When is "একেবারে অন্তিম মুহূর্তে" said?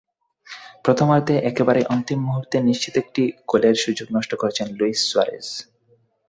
1.43-2.57